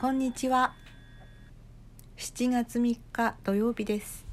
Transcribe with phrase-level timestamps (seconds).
[0.00, 0.74] こんにちは。
[2.18, 4.24] 7月3日土曜日です。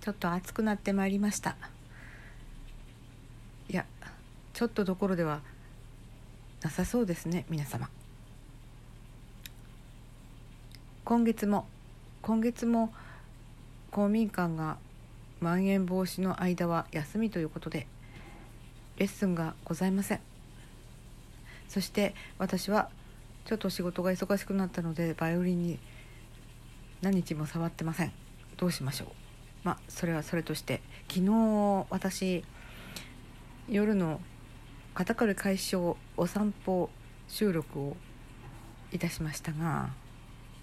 [0.00, 1.58] ちょっと暑くなってまいりました。
[3.68, 3.84] いや
[4.54, 5.42] ちょっとどころでは
[6.62, 7.90] なさそうですね皆様。
[11.04, 11.66] 今月も
[12.22, 12.94] 今月も
[13.90, 14.78] 公民館が
[15.40, 17.86] まん延防止の間は休みということで
[18.96, 20.20] レッスンがございません。
[21.68, 22.88] そして私は
[23.44, 25.78] ちょっと仕事が忙しくなったのでバイオリンに
[27.02, 28.12] 何日も触ってません。
[28.56, 29.08] どうしましょう。
[29.64, 32.44] まあそれはそれとして昨日私
[33.68, 34.20] 夜の
[34.94, 36.90] 肩こり解消お散歩
[37.28, 37.96] 収録を
[38.92, 39.90] いたしましたが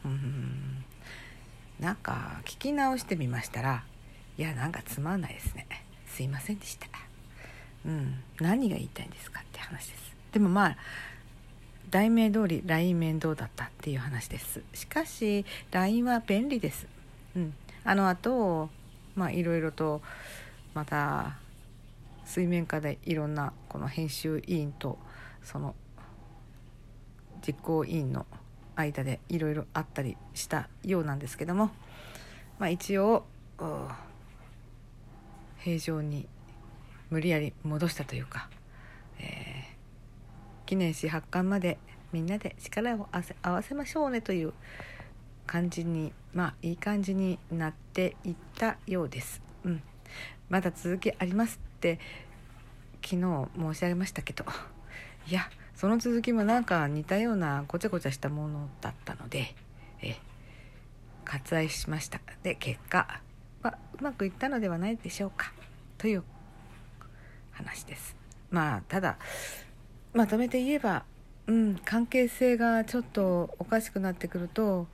[0.04, 0.84] うん
[1.80, 3.84] なんか聞き直してみましたら
[4.38, 5.68] いやなんかつまんないですね。
[6.08, 6.88] すいませんでした。
[7.86, 10.16] うん何が言いたいんですかって話です。
[10.32, 10.78] でもまあ
[11.90, 14.62] 題名通り LINE 面倒だったっていう話です。
[14.74, 16.88] しかし LINE は便利です。
[17.36, 17.54] うん。
[17.84, 18.70] あの後
[19.16, 20.02] まあいろいろと
[20.74, 21.38] また
[22.26, 24.98] 水面下でいろんなこの編集委員と
[25.44, 25.76] その
[27.46, 28.26] 実行委員の
[28.76, 31.72] 間でいろいろあったりしたようなんですけども、
[32.60, 33.26] まあ、一応
[35.60, 36.28] 平常に
[37.10, 38.50] 無理やり戻したというか、
[40.68, 41.80] 記念誌発刊まで
[42.12, 43.08] みんなで力を
[43.42, 44.54] 合わせましょうねという
[45.48, 49.42] 感じにまあいい感じになっていったようです。
[49.64, 49.82] うん、
[50.50, 52.00] まだ続きありますって
[53.04, 54.46] 昨日申し上げましたけど。
[55.28, 59.54] いやその続きもなんか似たようなごちゃごちゃしたものだったので
[60.02, 60.16] え
[61.26, 62.20] 割愛しました。
[62.44, 63.22] で結果、
[63.62, 65.54] まあ、うまくいったのではないでしょうか。
[65.98, 66.24] という
[67.52, 68.16] 話です。
[68.50, 69.18] まあただ
[70.14, 71.04] まとめて言えば
[71.48, 74.88] うん関係性がちょっとおかしくなってくると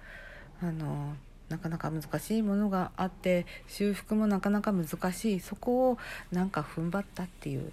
[0.62, 1.16] あの
[1.50, 5.40] なかなか難しいものがあって修復もなかなか難しい。
[5.40, 5.98] そこを
[6.32, 7.72] なんか踏ん張ったっていう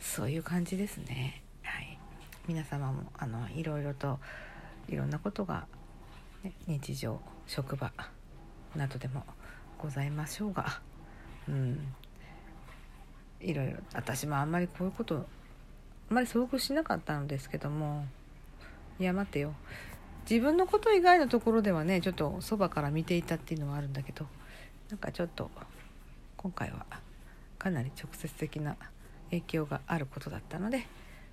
[0.00, 1.42] そういう感じですね。
[1.62, 1.98] はい、
[2.48, 4.18] 皆様もあのいろいろと
[4.88, 5.66] いろんなことが、
[6.42, 7.92] ね、日常職場
[8.74, 9.24] などでも
[9.78, 10.80] ございましょうが、
[11.48, 11.78] うん、
[13.40, 15.26] いろいろ私もあんまりこういうこと
[16.12, 18.06] まり遭遇しなかったのですけども。
[19.00, 19.54] いや待ってよ。
[20.28, 24.26] 自分のこと以外のところではねちょっとそばから見ていたっていうのはあるんだけど。
[24.92, 25.50] なんかちょっと
[26.36, 26.84] 今回は
[27.58, 28.76] かなり直接的な
[29.30, 30.86] 影響があることだったので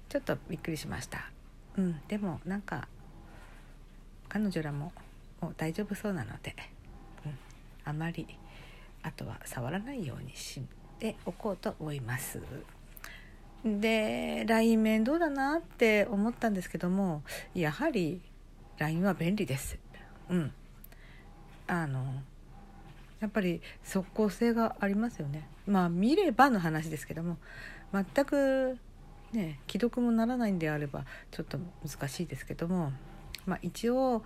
[0.07, 1.29] ちょっとびっくりしました。
[1.77, 2.87] うんでもなんか
[4.29, 4.93] 彼女らも
[5.41, 6.55] もう大丈夫そうなので、
[7.25, 7.37] うん、
[7.83, 8.25] あまり
[9.03, 10.61] あとは触らないようにし
[10.97, 12.39] ておこうと思います。
[13.65, 18.21] で LINE 面倒だなって思ったんですけどもやはり
[18.77, 19.77] LINE は便利です。
[20.29, 20.51] うん。
[21.67, 22.03] あの
[23.19, 25.47] やっぱり即効性がありますよね。
[25.67, 27.37] まあ見ればの話ですけども
[27.93, 28.77] 全く
[29.33, 32.91] ね既読もならないんであればちょっと難しいですけども
[33.45, 34.23] まあ一応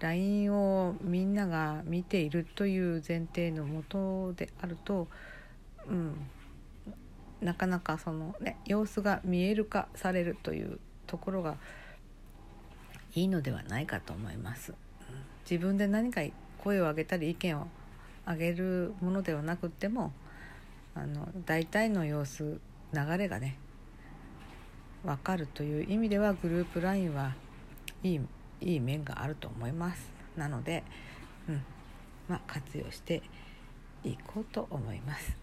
[0.00, 5.08] LINE をみんなが見ているという前提のもとであると、
[5.88, 6.14] うん、
[7.40, 11.56] なかなかその、ね、様子が見える化されるというところが
[13.14, 14.74] いいのではないかと思います。
[15.48, 16.22] 自分で何か
[16.58, 17.68] 声を上げたり意見を
[18.26, 20.12] 上げるものではなくっても
[20.94, 22.60] あの大体の様子
[22.92, 23.56] 流れがね
[25.04, 27.34] 分かるという意味ではグループ LINE は
[28.02, 28.20] いい
[28.60, 30.82] いい面があると思いますなので、
[31.48, 31.62] うん
[32.28, 33.22] まあ、活用して
[34.02, 35.36] いこうと思います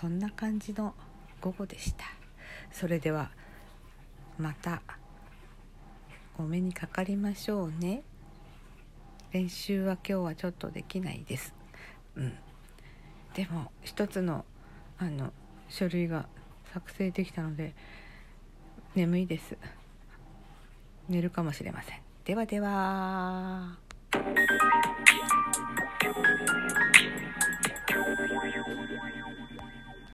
[0.00, 0.94] そんな感じの
[1.40, 2.04] 午後でした。
[2.70, 3.30] それでは
[4.38, 4.82] また。
[6.38, 8.02] お目にかかりましょうね。
[9.32, 11.52] 練習は今日はちょっとできないです。
[12.14, 12.32] うん。
[13.34, 14.44] でも一つの
[14.98, 15.32] あの
[15.68, 16.28] 書類が
[16.72, 17.74] 作成できたので
[18.94, 19.56] 眠いです。
[21.08, 22.00] 寝るかもしれません。
[22.24, 23.76] ではでは